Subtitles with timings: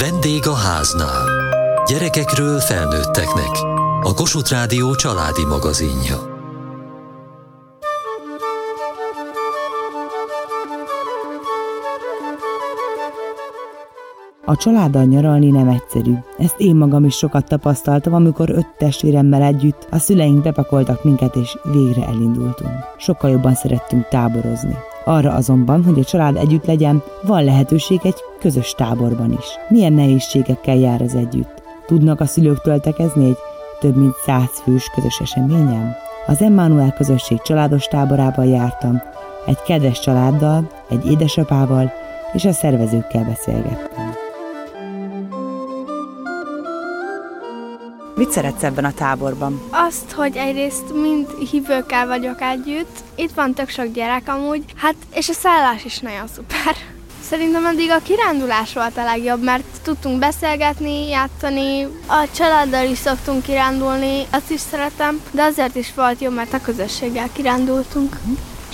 [0.00, 1.24] Vendég a háznál.
[1.86, 3.50] Gyerekekről felnőtteknek.
[4.02, 6.16] A Kossuth Rádió családi magazinja.
[14.44, 16.14] A családdal nyaralni nem egyszerű.
[16.36, 21.56] Ezt én magam is sokat tapasztaltam, amikor öt testvéremmel együtt a szüleink bepakoltak minket, és
[21.72, 22.72] végre elindultunk.
[22.96, 24.76] Sokkal jobban szerettünk táborozni.
[25.08, 29.46] Arra azonban, hogy a család együtt legyen, van lehetőség egy közös táborban is.
[29.68, 31.62] Milyen nehézségekkel jár ez együtt?
[31.86, 33.36] Tudnak a szülők töltekezni egy
[33.80, 35.96] több mint száz fős közös eseményen?
[36.26, 39.02] Az Emmanuel közösség családos táborában jártam,
[39.46, 41.92] egy kedves családdal, egy édesapával
[42.32, 44.07] és a szervezőkkel beszélgettem.
[48.18, 49.62] Mit szeretsz ebben a táborban?
[49.70, 55.28] Azt, hogy egyrészt mind hívőkkel vagyok együtt, itt van tök sok gyerek amúgy, hát és
[55.28, 56.76] a szállás is nagyon szuper.
[57.22, 63.42] Szerintem eddig a kirándulás volt a legjobb, mert tudtunk beszélgetni, játszani, a családdal is szoktunk
[63.42, 68.16] kirándulni, azt is szeretem, de azért is volt jó, mert a közösséggel kirándultunk.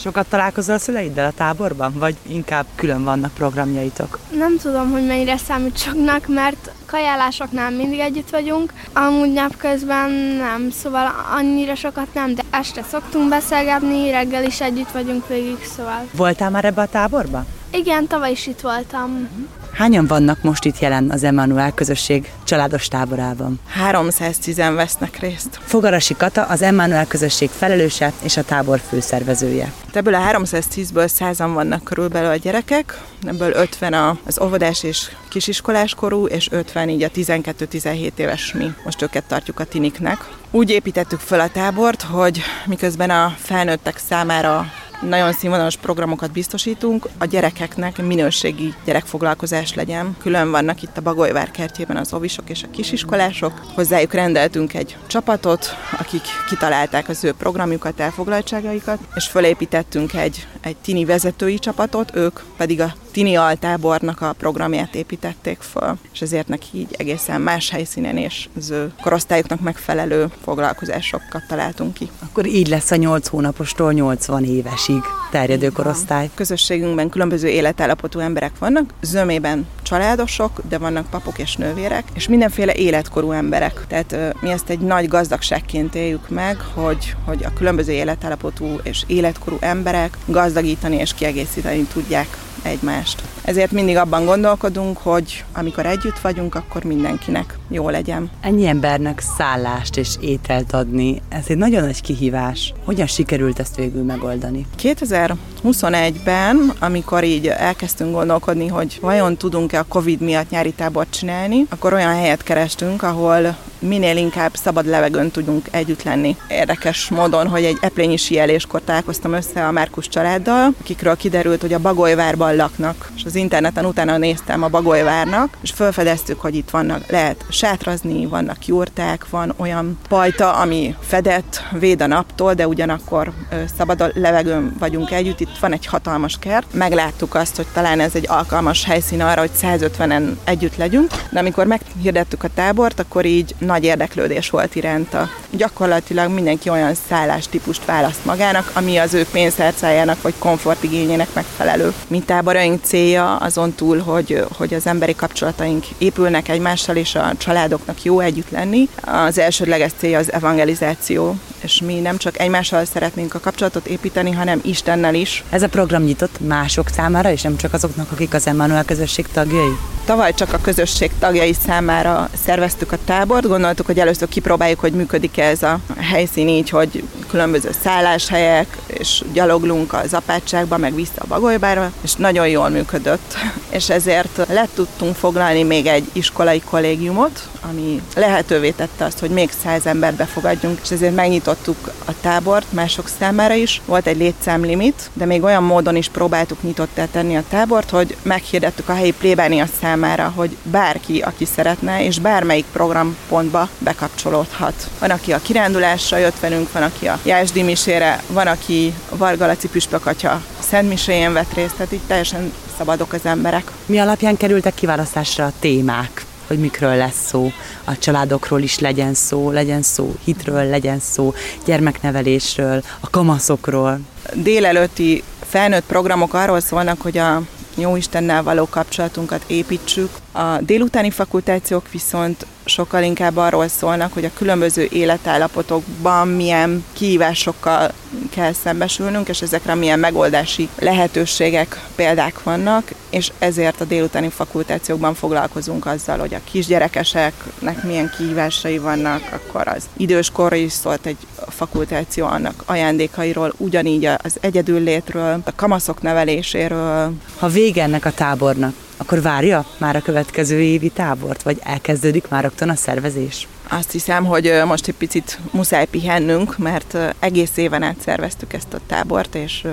[0.05, 4.19] Sokat találkozol a szüleiddel a táborban, vagy inkább külön vannak programjaitok?
[4.31, 11.15] Nem tudom, hogy mennyire számít soknak, mert kajálásoknál mindig együtt vagyunk, amúgy napközben nem, szóval
[11.37, 16.09] annyira sokat nem, de este szoktunk beszélgetni, reggel is együtt vagyunk végig, szóval.
[16.13, 17.45] Voltál már ebbe a táborba?
[17.71, 19.29] Igen, tavaly is itt voltam.
[19.75, 23.61] Hányan vannak most itt jelen az Emmanuel közösség családos táborában?
[23.69, 25.59] 310 vesznek részt.
[25.65, 29.73] Fogarasi Kata az Emmanuel közösség felelőse és a tábor főszervezője.
[29.93, 36.27] Ebből a 310-ből 100 vannak körülbelül a gyerekek, ebből 50 az óvodás és kisiskolás korú,
[36.27, 38.75] és 50 így a 12-17 éves mi.
[38.85, 40.29] Most őket tartjuk a tiniknek.
[40.51, 44.67] Úgy építettük fel a tábort, hogy miközben a felnőttek számára
[45.09, 50.17] nagyon színvonalas programokat biztosítunk, a gyerekeknek minőségi gyerekfoglalkozás legyen.
[50.21, 53.53] Külön vannak itt a Bagolyvár kertjében az ovisok és a kisiskolások.
[53.75, 55.67] Hozzájuk rendeltünk egy csapatot,
[55.99, 62.81] akik kitalálták az ő programjukat, elfoglaltságaikat, és fölépítettünk egy, egy tini vezetői csapatot, ők pedig
[62.81, 68.49] a tini altábornak a programját építették föl, és ezért neki így egészen más helyszínen és
[68.57, 72.11] az ő korosztályuknak megfelelő foglalkozásokat találtunk ki.
[72.23, 76.31] Akkor így lesz a 8 hónapostól 80 évesig terjedő korosztály.
[76.35, 83.31] Közösségünkben különböző életállapotú emberek vannak, zömében családosok, de vannak papok és nővérek, és mindenféle életkorú
[83.31, 83.85] emberek.
[83.89, 89.57] Tehát mi ezt egy nagy gazdagságként éljük meg, hogy, hogy a különböző életállapotú és életkorú
[89.61, 92.27] emberek gazdagítani és kiegészíteni tudják
[92.65, 93.34] egymást.
[93.45, 98.31] Ezért mindig abban gondolkodunk, hogy amikor együtt vagyunk, akkor mindenkinek jó legyen.
[98.41, 102.73] Ennyi embernek szállást és ételt adni, ez egy nagyon nagy kihívás.
[102.85, 104.67] Hogyan sikerült ezt végül megoldani?
[104.83, 111.93] 2021-ben, amikor így elkezdtünk gondolkodni, hogy vajon tudunk-e a Covid miatt nyári tábort csinálni, akkor
[111.93, 116.37] olyan helyet kerestünk, ahol minél inkább szabad levegőn tudjunk együtt lenni.
[116.49, 121.79] Érdekes módon, hogy egy eplényi síeléskor találkoztam össze a Márkus családdal, akikről kiderült, hogy a
[121.79, 123.13] Bagolyvárban laknak.
[123.17, 128.67] És az interneten utána néztem a Bagolyvárnak, és felfedeztük, hogy itt vannak, lehet sátrazni, vannak
[128.67, 133.33] jurták, van olyan pajta, ami fedett, véd a naptól, de ugyanakkor
[133.77, 135.41] szabad a levegőn vagyunk együtt.
[135.41, 136.75] Itt van egy hatalmas kert.
[136.75, 141.11] Megláttuk azt, hogy talán ez egy alkalmas helyszín arra, hogy 150-en együtt legyünk.
[141.31, 145.29] De amikor meghirdettük a tábort, akkor így nagy érdeklődés volt iránta.
[145.57, 151.93] Gyakorlatilag mindenki olyan szállástípust választ magának, ami az ő pénztárcájának vagy komfortigényének megfelelő.
[152.09, 158.03] Mi táboraink célja azon túl, hogy, hogy az emberi kapcsolataink épülnek egymással, és a családoknak
[158.03, 158.89] jó együtt lenni.
[159.01, 164.61] Az elsődleges célja az evangelizáció, és mi nem csak egymással szeretnénk a kapcsolatot építeni, hanem
[164.63, 165.45] Istennel is.
[165.51, 169.79] Ez a program nyitott mások számára, és nem csak azoknak, akik az Emmanuel közösség tagjai?
[170.05, 175.39] Tavaly csak a közösség tagjai számára szerveztük a tábort, gondoltuk, hogy először kipróbáljuk, hogy működik
[175.39, 181.93] ez a helyszín így, hogy különböző szálláshelyek, és gyaloglunk az apátságba, meg vissza a Bagolybára,
[182.03, 183.35] és nagyon jól működött.
[183.75, 189.51] És ezért le tudtunk foglalni még egy iskolai kollégiumot, ami lehetővé tette azt, hogy még
[189.63, 193.81] száz embert befogadjunk, és ezért megnyitottuk a tábort mások számára is.
[193.85, 198.89] Volt egy létszámlimit, de még olyan módon is próbáltuk nyitottá tenni a tábort, hogy meghirdettük
[198.89, 204.89] a helyi plébánia számára, hogy bárki, aki szeretne, és bármelyik programpontba bekapcsolódhat.
[204.99, 209.69] Van, aki a kirándulásra jött velünk, van, aki a Jászdi misére, van, aki Varga Laci
[209.69, 213.71] püspök atya Szent Miséjén vett részt, tehát így teljesen szabadok az emberek.
[213.87, 216.25] Mi alapján kerültek kiválasztásra a témák?
[216.47, 217.53] hogy mikről lesz szó,
[217.85, 221.35] a családokról is legyen szó, legyen szó hitről, legyen szó
[221.65, 224.01] gyermeknevelésről, a kamaszokról.
[224.35, 227.43] Délelőtti felnőtt programok arról szólnak, hogy a
[227.75, 234.31] jó Istennel való kapcsolatunkat építsük, A délutáni fakultációk viszont sokkal inkább arról szólnak, hogy a
[234.35, 237.93] különböző életállapotokban milyen kihívásokkal
[238.31, 245.87] kell szembesülnünk, és ezekre milyen megoldási lehetőségek, példák vannak, és ezért a délutáni fakultációkban foglalkozunk
[245.87, 251.17] azzal, hogy a kisgyerekeseknek milyen kihívásai vannak, akkor az időskorra is szólt egy
[251.49, 257.13] fakultáció annak ajándékairól, ugyanígy az egyedüllétről, a kamaszok neveléséről.
[257.39, 262.43] Ha vége ennek a tábornak, akkor várja már a következő évi tábort, vagy elkezdődik már
[262.43, 263.49] rögtön a szervezés?
[263.69, 268.81] Azt hiszem, hogy most egy picit muszáj pihennünk, mert egész éven át szerveztük ezt a
[268.87, 269.67] tábort, és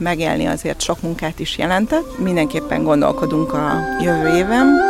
[0.00, 2.18] megélni azért sok munkát is jelentett.
[2.18, 4.89] Mindenképpen gondolkodunk a jövő éven.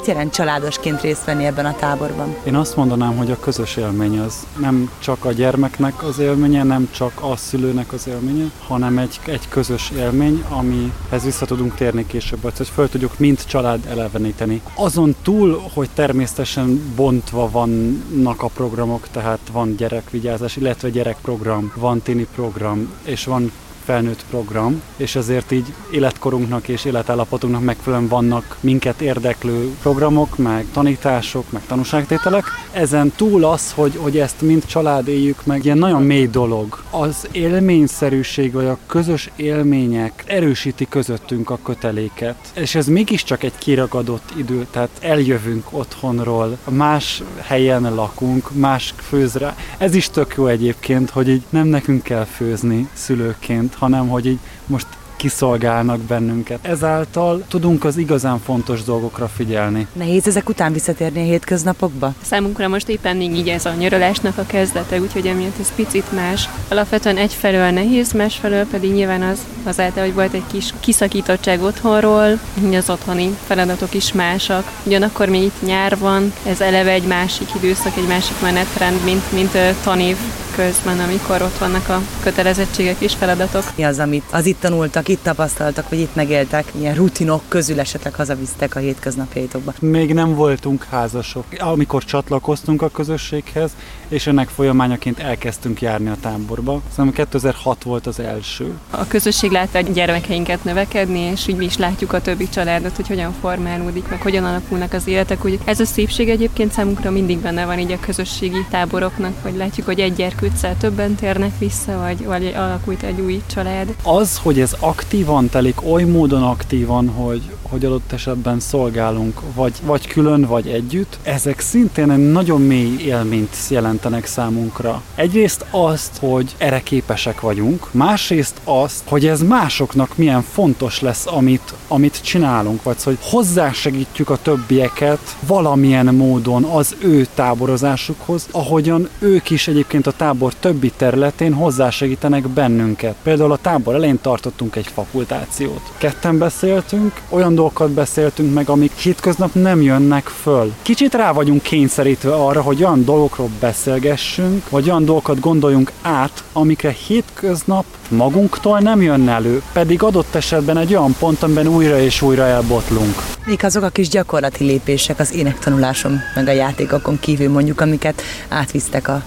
[0.00, 2.36] Mit jelent családosként részt venni ebben a táborban?
[2.44, 6.88] Én azt mondanám, hogy a közös élmény az nem csak a gyermeknek az élménye, nem
[6.90, 12.42] csak a szülőnek az élménye, hanem egy, egy közös élmény, amihez vissza tudunk térni később,
[12.42, 14.62] hogy föl tudjuk mind család eleveníteni.
[14.74, 22.26] Azon túl, hogy természetesen bontva vannak a programok, tehát van gyerekvigyázás, illetve gyerekprogram, van tini
[22.34, 23.52] program, és van
[23.90, 31.52] felnőtt program, és ezért így életkorunknak és életállapotunknak megfelelően vannak minket érdeklő programok, meg tanítások,
[31.52, 32.44] meg tanúságtételek.
[32.72, 36.82] Ezen túl az, hogy, hogy ezt mind család éljük meg, ilyen nagyon mély dolog.
[36.90, 42.36] Az élményszerűség vagy a közös élmények erősíti közöttünk a köteléket.
[42.54, 49.54] És ez mégiscsak egy kiragadott idő, tehát eljövünk otthonról, más helyen lakunk, más főzre.
[49.78, 54.38] Ez is tök jó egyébként, hogy így nem nekünk kell főzni szülőként, hanem hogy így
[54.66, 54.86] most
[55.20, 56.66] kiszolgálnak bennünket.
[56.66, 59.86] Ezáltal tudunk az igazán fontos dolgokra figyelni.
[59.92, 62.12] Nehéz ezek után visszatérni a hétköznapokba?
[62.22, 66.48] Számunkra most éppen még így ez a nyaralásnak a kezdete, úgyhogy emiatt ez picit más.
[66.68, 72.74] Alapvetően egyfelől nehéz, másfelől pedig nyilván az azáltal, hogy volt egy kis kiszakítottság otthonról, hogy
[72.74, 74.70] az otthoni feladatok is másak.
[74.84, 79.58] Ugyanakkor még itt nyár van, ez eleve egy másik időszak, egy másik menetrend, mint, mint
[79.82, 80.16] tanév
[80.60, 83.62] közben, amikor ott vannak a kötelezettségek és feladatok.
[83.74, 88.14] Mi az, amit az itt tanultak, itt tapasztaltak, vagy itt megéltek, ilyen rutinok közül esetleg
[88.14, 89.72] hazavisztek a hétköznapjaitokba?
[89.80, 91.44] Még nem voltunk házasok.
[91.58, 93.70] Amikor csatlakoztunk a közösséghez,
[94.08, 96.80] és ennek folyamányaként elkezdtünk járni a táborba.
[96.94, 98.72] Szerintem 2006 volt az első.
[98.90, 103.08] A közösség látta a gyermekeinket növekedni, és így mi is látjuk a többi családot, hogy
[103.08, 105.44] hogyan formálódik, meg hogyan alakulnak az életek.
[105.44, 109.86] Úgy ez a szépség egyébként számunkra mindig benne van így a közösségi táboroknak, hogy látjuk,
[109.86, 110.20] hogy egy
[110.50, 113.94] gyerkőccel többen térnek vissza, vagy, vagy alakult egy új család.
[114.02, 120.06] Az, hogy ez aktívan telik, oly módon aktívan, hogy, hogy adott esetben szolgálunk, vagy, vagy
[120.06, 125.02] külön, vagy együtt, ezek szintén egy nagyon mély élményt jelentenek számunkra.
[125.14, 131.74] Egyrészt azt, hogy erre képesek vagyunk, másrészt azt, hogy ez másoknak milyen fontos lesz, amit,
[131.88, 139.68] amit csinálunk, vagy hogy hozzásegítjük a többieket valamilyen módon az ő táborozásukhoz, ahogyan ők is
[139.68, 143.14] egyébként a tábor többi területén hozzásegítenek bennünket.
[143.22, 145.92] Például a tábor elején tartottunk egy fakultációt.
[145.98, 150.72] Ketten beszéltünk, olyan dolgokat beszéltünk meg, amik hétköznap nem jönnek föl.
[150.82, 156.90] Kicsit rá vagyunk kényszerítve arra, hogy olyan dolgokról beszélgessünk, vagy olyan dolgokat gondoljunk át, amikre
[157.06, 162.46] hétköznap magunktól nem jön elő, pedig adott esetben egy olyan pont, amiben újra és újra
[162.46, 163.14] elbotlunk.
[163.46, 169.08] Mik azok a kis gyakorlati lépések az énektanuláson, meg a játékokon kívül mondjuk, amiket átvisztek
[169.08, 169.22] a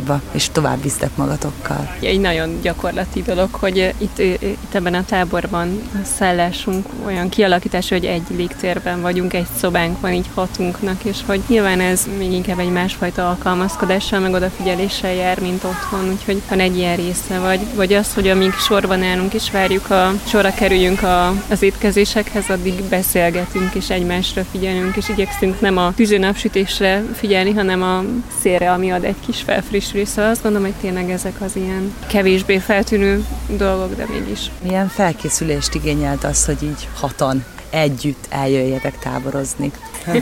[0.00, 1.96] hétköznapjaitokba, és tovább visztek magatokkal?
[2.00, 8.04] Egy nagyon gyakorlati dolog, hogy itt, itt ebben a táborban a szállásunk olyan kialakítás, hogy
[8.04, 12.72] egy légtérben vagyunk, egy szobánk van így hatunknak, és hogy nyilván ez még inkább egy
[12.72, 18.14] másfajta alkalmazkodással, meg odafigyeléssel jár, mint otthon, úgyhogy van egy ilyen része, vagy, vagy az,
[18.14, 23.90] hogy amíg sorban állunk és várjuk a sorra kerüljünk a, az étkezésekhez, addig beszélgetünk és
[23.90, 28.04] egymásra figyelünk, és igyekszünk nem a tüzőnapsütésre figyelni, hanem a
[28.40, 29.42] szélre, ami ad egy kis
[29.90, 30.10] felfrissülést.
[30.10, 34.50] Szóval azt gondolom, hogy tényleg ezek az ilyen kevésbé feltűnő dolgok, de mégis.
[34.62, 39.72] Milyen felkészülést igényelt az, hogy így hatan együtt eljöjjetek táborozni?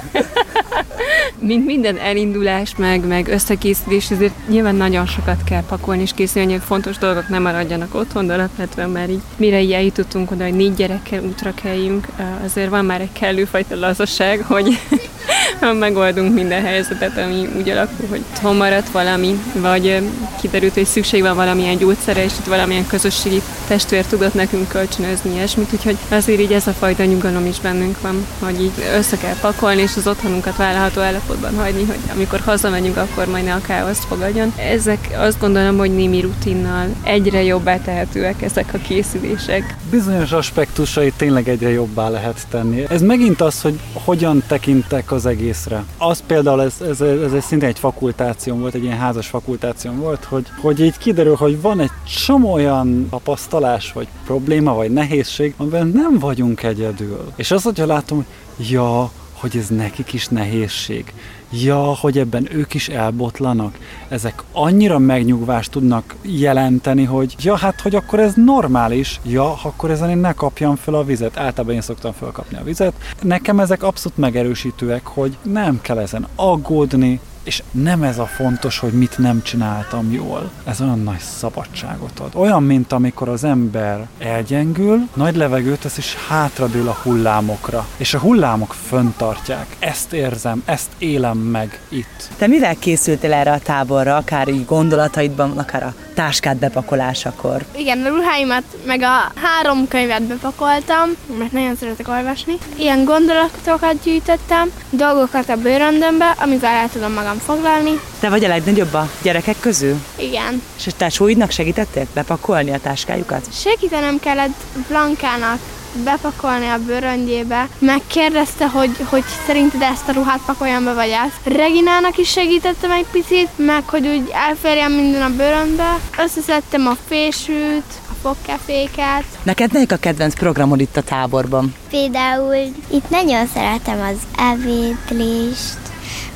[1.40, 6.62] Mint minden elindulás, meg, meg összekészülés, ezért nyilván nagyon sokat kell pakolni és készülni, hogy
[6.62, 10.74] fontos dolgok nem maradjanak otthon, de alapvetően már így mire így eljutottunk oda, hogy négy
[10.74, 12.06] gyerekkel útra kelljünk,
[12.44, 14.78] azért van már egy kellőfajta lazaság, hogy
[15.78, 20.02] megoldunk minden helyzetet, ami úgy alakul, hogy ha maradt valami, vagy
[20.40, 25.72] kiderült, hogy szükség van valamilyen gyógyszere, és itt valamilyen közösségi testvér tudott nekünk kölcsönözni ilyesmit,
[25.72, 29.82] úgyhogy azért így ez a fajta nyugalom is bennünk van, hogy így össze kell pakolni,
[29.82, 34.52] és az otthonunkat vállalható állapotban hagyni, hogy amikor hazamegyünk, akkor majd ne a káoszt fogadjon.
[34.56, 39.76] Ezek azt gondolom, hogy némi rutinnal egyre jobbá tehetőek ezek a készülések.
[39.90, 42.84] Bizonyos aspektusait tényleg egyre jobbá lehet tenni.
[42.88, 45.84] Ez megint az, hogy hogyan tekintek az egészre.
[45.98, 50.24] Az például, ez, ez, ez, ez szintén egy fakultáció volt, egy ilyen házas fakultáció volt,
[50.24, 51.90] hogy, hogy így kiderül, hogy van egy
[52.26, 57.32] csomó olyan tapasztalás, vagy probléma, vagy nehézség, amiben nem vagyunk egyedül.
[57.36, 58.24] És az, hogyha látom,
[58.56, 61.12] hogy ja, hogy ez nekik is nehézség.
[61.50, 63.78] Ja, hogy ebben ők is elbotlanak.
[64.08, 69.20] Ezek annyira megnyugvást tudnak jelenteni, hogy ja, hát, hogy akkor ez normális.
[69.24, 71.36] Ja, akkor ezen én ne kapjam fel a vizet.
[71.36, 72.94] Általában én szoktam felkapni a vizet.
[73.22, 78.92] Nekem ezek abszolút megerősítőek, hogy nem kell ezen aggódni, és nem ez a fontos, hogy
[78.92, 80.50] mit nem csináltam jól.
[80.64, 82.32] Ez olyan nagy szabadságot ad.
[82.34, 87.86] Olyan, mint amikor az ember elgyengül, nagy levegőt tesz, és hátradől a hullámokra.
[87.96, 89.76] És a hullámok föntartják.
[89.78, 92.28] Ezt érzem, ezt élem meg itt.
[92.38, 97.64] Te mivel készültél erre a táborra, akár így gondolataidban, akár a táskád bepakolásakor?
[97.76, 102.54] Igen, a ruháimat, meg a három könyvet bepakoltam, mert nagyon szeretek olvasni.
[102.76, 108.00] Ilyen gondolatokat gyűjtöttem, dolgokat a bőröndömbe, amivel el tudom magam foglalni.
[108.20, 109.96] Te vagy a legnagyobb a gyerekek közül?
[110.16, 110.62] Igen.
[110.78, 113.46] És a tesóidnak segítettél bepakolni a táskájukat?
[113.52, 115.58] Segítenem kellett Blankának
[116.04, 117.68] bepakolni a bőröngyébe.
[117.78, 121.56] Megkérdezte, hogy, hogy szerinted ezt a ruhát pakoljam be, vagy ezt.
[121.56, 125.98] Reginának is segítettem egy picit, meg hogy úgy elférjem minden a bőrönbe.
[126.18, 129.24] Összeszedtem a fésűt, a fogkeféket.
[129.42, 131.74] Neked melyik a kedvenc programod itt a táborban?
[131.90, 132.54] Például
[132.90, 135.87] itt nagyon szeretem az evédlést,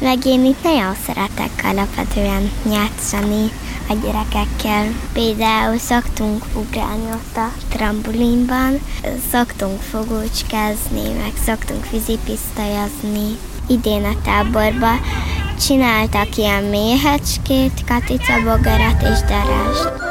[0.03, 3.51] meg én itt nagyon szeretek alapvetően játszani
[3.89, 4.87] a gyerekekkel.
[5.13, 8.81] Például szoktunk ugrálni ott a trambulinban,
[9.31, 13.37] szoktunk fogócskázni, meg szoktunk vízipisztolyozni.
[13.69, 14.91] Idén a táborba
[15.61, 20.02] csináltak ilyen méhecskét, katicabogarat és darást.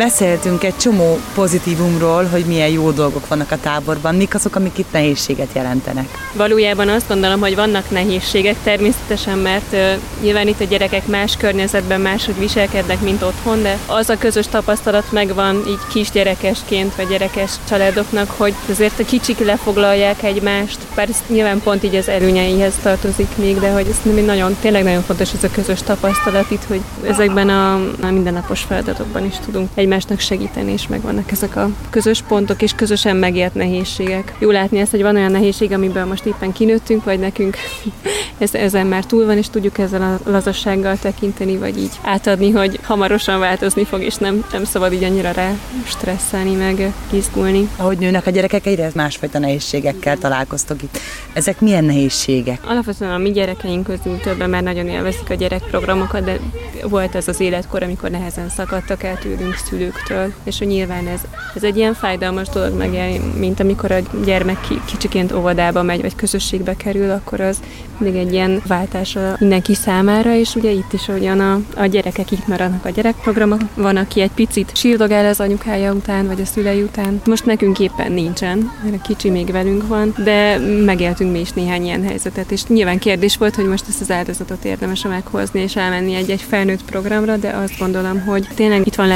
[0.00, 4.92] Beszéltünk egy csomó pozitívumról, hogy milyen jó dolgok vannak a táborban, mik azok, amik itt
[4.92, 6.08] nehézséget jelentenek.
[6.32, 9.80] Valójában azt gondolom, hogy vannak nehézségek természetesen, mert uh,
[10.22, 15.12] nyilván itt a gyerekek más környezetben máshogy viselkednek, mint otthon, de az a közös tapasztalat
[15.12, 21.60] megvan így kisgyerekesként, vagy gyerekes családoknak, hogy azért a kicsik lefoglalják egymást, bár ez nyilván
[21.62, 25.50] pont így az előnyeihez tartozik még, de hogy ez nagyon, tényleg nagyon fontos ez a
[25.50, 31.30] közös tapasztalat itt, hogy ezekben a, a mindennapos feladatokban is tudunk egymásnak segíteni, és megvannak
[31.30, 34.34] ezek a közös pontok és közösen megért nehézségek.
[34.38, 37.56] Jó látni ezt, hogy van olyan nehézség, amiből most éppen kinőttünk, vagy nekünk
[38.38, 42.78] ez, ezen már túl van, és tudjuk ezzel a lazassággal tekinteni, vagy így átadni, hogy
[42.82, 45.52] hamarosan változni fog, és nem, nem szabad így annyira rá
[45.86, 47.68] stresszelni, meg izgulni.
[47.76, 50.98] Ahogy nőnek a gyerekek, egyre másfajta nehézségekkel találkoztok itt.
[51.32, 52.60] Ezek milyen nehézségek?
[52.66, 56.38] Alapvetően a mi gyerekeink közül többen már nagyon élvezik a gyerekprogramokat, de
[56.82, 61.20] volt ez az életkor, amikor nehezen szakadtak el tőlünk szülőktől, és hogy nyilván ez,
[61.54, 66.76] ez egy ilyen fájdalmas dolog megélni, mint amikor a gyermek kicsiként óvodába megy, vagy közösségbe
[66.76, 67.60] kerül, akkor az
[67.98, 72.46] mindig egy ilyen váltás mindenki számára, és ugye itt is ugyan a, a gyerekek itt
[72.46, 77.20] maradnak a gyerekprogramok, van, aki egy picit sírdogál az anyukája után, vagy a szülei után.
[77.26, 81.84] Most nekünk éppen nincsen, mert a kicsi még velünk van, de megéltünk mi is néhány
[81.84, 86.14] ilyen helyzetet, és nyilván kérdés volt, hogy most ezt az áldozatot érdemes meghozni és elmenni
[86.14, 89.08] egy-egy felnőtt programra, de azt gondolom, hogy tényleg itt van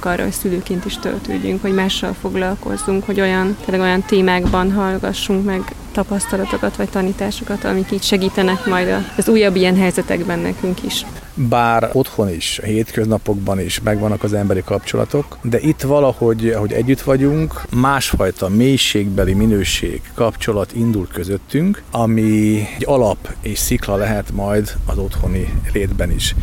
[0.00, 5.44] lehetőségünk arra, hogy szülőként is töltődjünk, hogy mással foglalkozzunk, hogy olyan, tényleg olyan témákban hallgassunk
[5.44, 11.04] meg tapasztalatokat vagy tanításokat, amik így segítenek majd az újabb ilyen helyzetekben nekünk is.
[11.48, 17.62] Bár otthon is, hétköznapokban is megvannak az emberi kapcsolatok, de itt valahogy, ahogy együtt vagyunk,
[17.74, 25.52] másfajta mélységbeli minőség kapcsolat indul közöttünk, ami egy alap és szikla lehet majd az otthoni
[25.72, 26.34] létben is.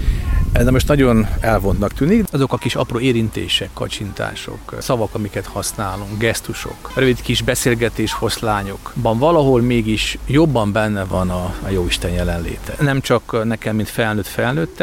[0.51, 2.25] Ez most nagyon elvontnak tűnik.
[2.31, 9.61] Azok a kis apró érintések, kacsintások, szavak, amiket használunk, gesztusok, rövid kis beszélgetés hoszlányokban valahol
[9.61, 12.75] mégis jobban benne van a, a Jóisten jelenléte.
[12.79, 14.27] Nem csak nekem, mint felnőtt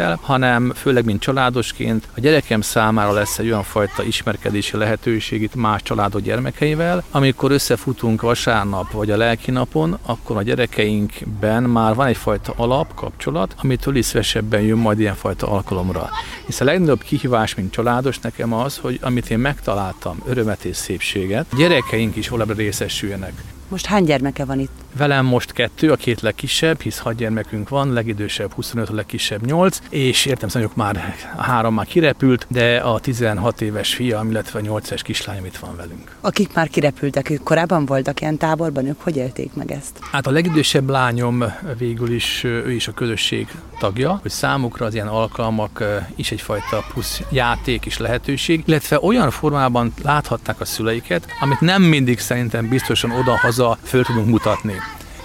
[0.05, 5.55] felnőttel, hanem főleg, mint családosként a gyerekem számára lesz egy olyan fajta ismerkedési lehetőség itt
[5.55, 12.07] más családok gyermekeivel, amikor összefutunk vasárnap vagy a lelki napon, akkor a gyerekeinkben már van
[12.07, 16.09] egyfajta alapkapcsolat, amitől is szívesebben jön majd ilyenfajta alkalomra.
[16.45, 21.45] Hisz a legnagyobb kihívás, mint családos nekem az, hogy amit én megtaláltam, örömet és szépséget,
[21.57, 23.33] gyerekeink is valami részesüljenek.
[23.67, 24.84] Most hány gyermeke van itt?
[24.97, 29.79] Velem most kettő, a két legkisebb, hisz hat gyermekünk van, legidősebb 25, a legkisebb 8,
[29.89, 34.61] és értem szerint már a három már kirepült, de a 16 éves fia, illetve a
[34.61, 36.15] 8 éves kislányom itt van velünk.
[36.21, 39.99] Akik már kirepültek, ők korábban voltak ilyen táborban, ők hogy élték meg ezt?
[40.11, 41.43] Hát a legidősebb lányom
[41.77, 43.47] végül is, ő is a közösség
[43.79, 45.83] tagja, hogy számukra az ilyen alkalmak
[46.15, 52.19] is egyfajta plusz játék és lehetőség, illetve olyan formában láthatták a szüleiket, amit nem mindig
[52.19, 54.73] szerintem biztosan oda-haza föl tudunk mutatni.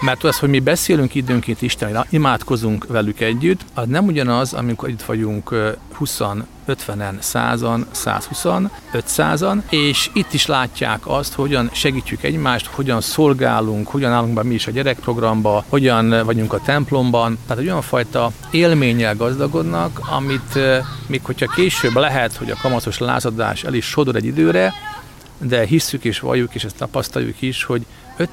[0.00, 5.02] Mert az, hogy mi beszélünk időnként Istenre, imádkozunk velük együtt, az nem ugyanaz, amikor itt
[5.02, 5.54] vagyunk
[5.92, 6.21] 20
[6.69, 14.12] 50-en, 100-an, 120-an, 500-an, és itt is látják azt, hogyan segítjük egymást, hogyan szolgálunk, hogyan
[14.12, 17.38] állunk be mi is a gyerekprogramba, hogyan vagyunk a templomban.
[17.47, 20.59] Tehát egy olyan fajta élménnyel gazdagodnak, amit
[21.07, 24.73] még hogyha később lehet, hogy a kamaszos lázadás el is sodor egy időre,
[25.38, 27.87] de hisszük és valljuk, és ezt tapasztaljuk is, hogy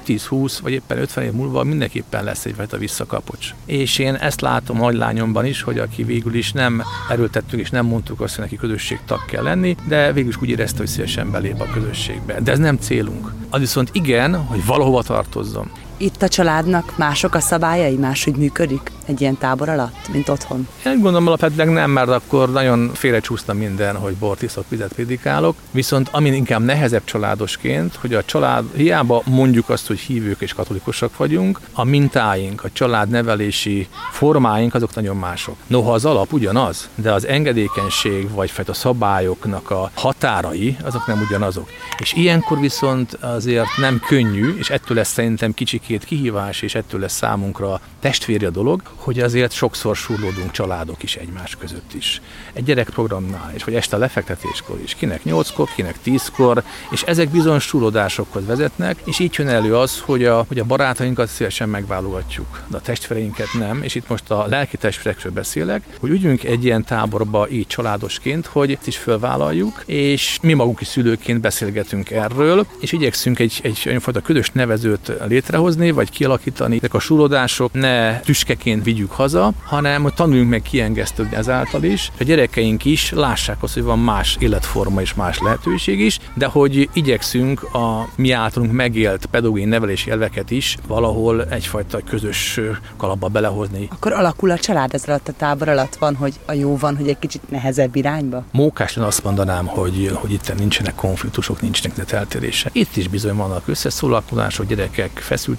[0.06, 3.54] 5-10-20 vagy éppen 50 év múlva mindenképpen lesz egyfajta visszakapocs.
[3.64, 8.20] És én ezt látom nagylányomban is, hogy aki végül is nem erőltettük és nem mondtuk
[8.20, 11.60] azt, hogy neki közösség tag kell lenni, de végül is úgy érezte, hogy szívesen belép
[11.60, 12.40] a közösségbe.
[12.40, 13.32] De ez nem célunk.
[13.50, 15.70] Az viszont igen, hogy valahova tartozzon.
[16.00, 20.68] Itt a családnak mások a szabályai, máshogy működik egy ilyen tábor alatt, mint otthon?
[20.86, 25.56] Én úgy gondolom alapvetően nem, mert akkor nagyon félrecsúszna minden, hogy bort iszok, vizet prédikálok.
[25.70, 31.16] Viszont ami inkább nehezebb családosként, hogy a család, hiába mondjuk azt, hogy hívők és katolikusak
[31.16, 35.56] vagyunk, a mintáink, a család nevelési formáink azok nagyon mások.
[35.66, 41.68] Noha az alap ugyanaz, de az engedékenység vagy a szabályoknak a határai azok nem ugyanazok.
[41.98, 45.54] És ilyenkor viszont azért nem könnyű, és ettől lesz szerintem
[45.88, 51.16] kicsikét kihívás, és ettől lesz számunkra testvéri a dolog, hogy azért sokszor surlódunk családok is
[51.16, 52.20] egymás között is.
[52.52, 54.94] Egy gyerekprogramnál is, vagy este a lefektetéskor is.
[54.94, 60.24] Kinek 8-kor, kinek 10-kor, és ezek bizony surlódásokhoz vezetnek, és így jön elő az, hogy
[60.24, 64.76] a, hogy a barátainkat szívesen megválogatjuk, de a testvéreinket nem, és itt most a lelki
[64.76, 70.52] testvérekről beszélek, hogy ügyünk egy ilyen táborba így családosként, hogy ezt is fölvállaljuk, és mi
[70.52, 76.76] magunk is szülőként beszélgetünk erről, és igyekszünk egy, egy olyanfajta közös nevezőt létrehozni, vagy kialakítani.
[76.76, 82.26] Ezek a súlódások ne tüskeként vigyük haza, hanem hogy tanuljunk meg kiengesztődni ezáltal is, hogy
[82.26, 86.88] a gyerekeink is lássák azt, hogy van más életforma és más lehetőség is, de hogy
[86.92, 92.60] igyekszünk a mi általunk megélt pedagógiai nevelési elveket is valahol egyfajta közös
[92.96, 93.88] kalapba belehozni.
[93.90, 97.08] Akkor alakul a család ez alatt a tábor alatt van, hogy a jó van, hogy
[97.08, 98.44] egy kicsit nehezebb irányba?
[98.52, 102.74] Mókásan azt mondanám, hogy, hogy itt nincsenek konfliktusok, nincsenek eltérések.
[102.74, 105.10] Itt is bizony vannak összeszólalkozások, gyerekek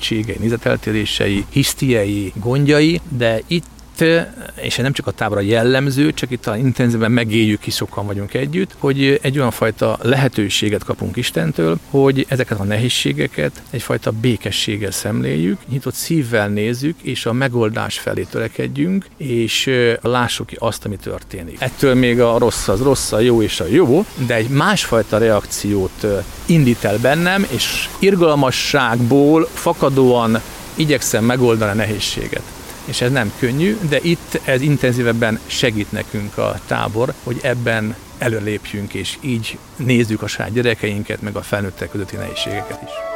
[0.10, 3.66] feszültségei, nézeteltérései, hisztiei, gondjai, de itt
[4.56, 8.76] és nem csak a tábora jellemző, csak itt a intenzíven megéljük, ki sokan vagyunk együtt,
[8.78, 15.94] hogy egy olyan fajta lehetőséget kapunk Istentől, hogy ezeket a nehézségeket egyfajta békességgel szemléljük, nyitott
[15.94, 19.70] szívvel nézzük, és a megoldás felé törekedjünk, és
[20.02, 21.58] lássuk ki azt, ami történik.
[21.60, 26.06] Ettől még a rossz az rossz, a jó és a jó, de egy másfajta reakciót
[26.46, 30.42] indít el bennem, és irgalmasságból fakadóan
[30.76, 32.59] igyekszem megoldani a nehézséget.
[32.90, 38.94] És ez nem könnyű, de itt ez intenzívebben segít nekünk a tábor, hogy ebben előlépjünk,
[38.94, 43.09] és így nézzük a saját gyerekeinket, meg a felnőttek közötti nehézségeket is.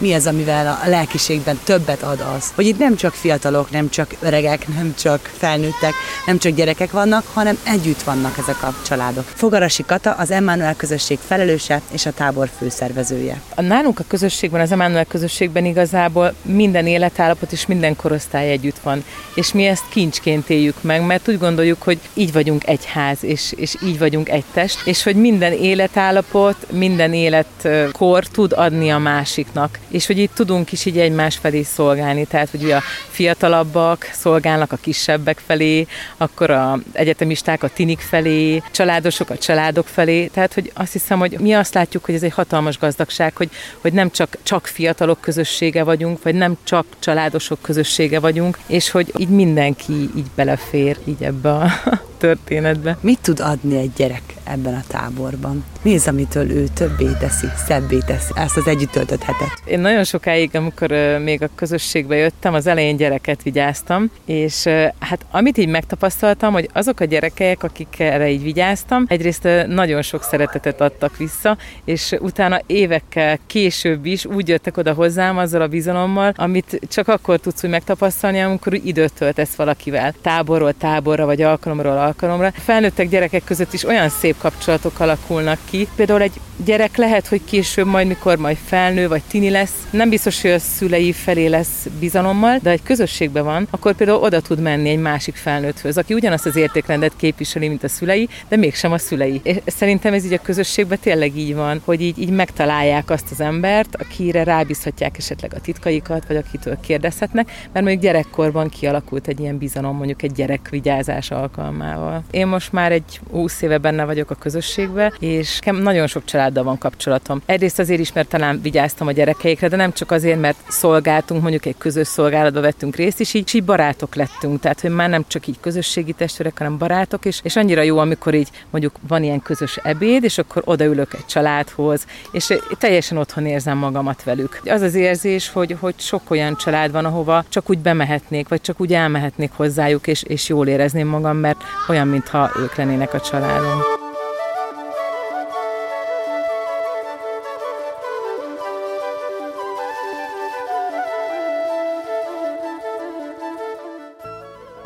[0.00, 4.14] Mi az, amivel a lelkiségben többet ad az, hogy itt nem csak fiatalok, nem csak
[4.20, 5.92] öregek, nem csak felnőttek,
[6.26, 9.24] nem csak gyerekek vannak, hanem együtt vannak ezek a családok.
[9.34, 13.40] Fogarasi Kata az Emmanuel közösség felelőse és a tábor főszervezője.
[13.54, 19.04] A nálunk a közösségben, az Emmanuel közösségben igazából minden életállapot és minden korosztály együtt van,
[19.34, 23.52] és mi ezt kincsként éljük meg, mert úgy gondoljuk, hogy így vagyunk egy ház, és,
[23.56, 29.78] és így vagyunk egy test, és hogy minden életállapot, minden életkor tud adni a másiknak
[29.90, 34.76] és hogy itt tudunk is így egymás felé szolgálni, tehát hogy a fiatalabbak szolgálnak a
[34.76, 40.92] kisebbek felé, akkor a egyetemisták a tinik felé, családosok a családok felé, tehát hogy azt
[40.92, 43.50] hiszem, hogy mi azt látjuk, hogy ez egy hatalmas gazdagság, hogy,
[43.80, 49.12] hogy nem csak, csak fiatalok közössége vagyunk, vagy nem csak családosok közössége vagyunk, és hogy
[49.16, 51.70] így mindenki így belefér így ebbe a
[52.18, 52.98] történetbe.
[53.00, 55.64] Mit tud adni egy gyerek ebben a táborban?
[55.82, 59.62] Mi amitől ő többé teszi, szebbé teszi ezt az együtt töltött hetet?
[59.64, 60.90] Én nagyon sokáig, amikor
[61.22, 64.64] még a közösségbe jöttem, az elején gyereket vigyáztam, és
[64.98, 70.02] hát amit így megtapasztaltam, tapasztaltam, hogy azok a gyerekek, akik erre így vigyáztam, egyrészt nagyon
[70.02, 75.66] sok szeretetet adtak vissza, és utána évekkel később is úgy jöttek oda hozzám azzal a
[75.66, 80.14] bizalommal, amit csak akkor tudsz úgy megtapasztalni, amikor úgy időt töltesz valakivel.
[80.22, 82.50] Táborról táborra, vagy alkalomról alkalomra.
[82.50, 85.88] Felnőttek gyerekek között is olyan szép kapcsolatok alakulnak ki.
[85.96, 90.42] Például egy gyerek lehet, hogy később majd, mikor majd felnő, vagy tini lesz, nem biztos,
[90.42, 94.88] hogy a szülei felé lesz bizalommal, de egy közösségben van, akkor például oda tud menni
[94.88, 99.40] egy másik felnőtthöz, aki ugyanazt az értékrendet képviseli, mint a szülei, de mégsem a szülei.
[99.42, 103.40] És szerintem ez így a közösségben tényleg így van, hogy így, így megtalálják azt az
[103.40, 109.58] embert, akire rábízhatják esetleg a titkaikat, vagy akitől kérdezhetnek, mert mondjuk gyerekkorban kialakult egy ilyen
[109.58, 112.24] bizalom, mondjuk egy gyerekvigyázás alkalmával.
[112.30, 116.78] Én most már egy 20 éve benne vagyok a közösségbe, és nagyon sok családdal van
[116.78, 117.42] kapcsolatom.
[117.46, 121.66] Egyrészt azért is, mert talán vigyáztam a gyerekeikre, de nem csak azért, mert szolgáltunk, mondjuk
[121.66, 124.60] egy közös szolgálatba vettünk részt, és így, így barátok lettünk.
[124.60, 128.34] Tehát, hogy már nem csak így közösségi testvérek, hanem barátok, és, és annyira jó, amikor
[128.34, 133.78] így mondjuk van ilyen közös ebéd, és akkor odaülök egy családhoz, és teljesen otthon érzem
[133.78, 134.60] magamat velük.
[134.64, 138.80] Az az érzés, hogy, hogy sok olyan család van, ahova csak úgy bemehetnék, vagy csak
[138.80, 144.09] úgy elmehetnék hozzájuk, és, és jól érezném magam, mert olyan, mintha ők lennének a családom.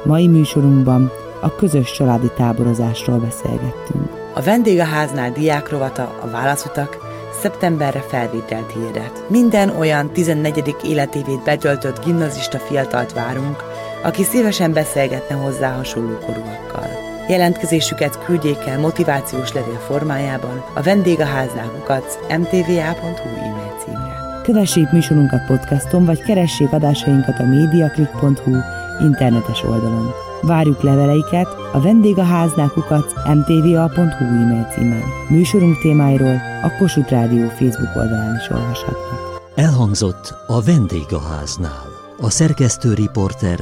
[0.04, 4.08] Mai műsorunkban a közös családi táborozásról beszélgettünk.
[4.34, 6.96] A vendégháznál diákrovata a válaszutak
[7.40, 9.24] szeptemberre felvételt hirdet.
[9.28, 10.76] Minden olyan 14.
[10.84, 13.62] életévét betöltött gimnazista fiatalt várunk,
[14.02, 16.88] aki szívesen beszélgetne hozzá hasonló korúakkal.
[17.28, 24.40] Jelentkezésüket küldjék el motivációs levél formájában a vendégháznál kukac mtva.hu e-mail címre.
[24.42, 28.56] Kövessék műsorunkat podcaston, vagy keressék adásainkat a mediaclick.hu
[29.00, 30.10] internetes oldalon.
[30.40, 35.02] Várjuk leveleiket a vendégháznál kukac mtva.hu e-mail címen.
[35.28, 39.42] Műsorunk témáiról a Kossuth Rádió Facebook oldalán is olvashatnak.
[39.54, 41.86] Elhangzott a vendégháznál.
[42.20, 43.58] A szerkesztő riporter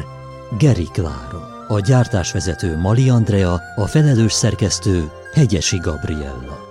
[0.58, 1.66] Geri Klára.
[1.68, 6.61] A gyártásvezető Mali Andrea, a felelős szerkesztő Hegyesi Gabriella.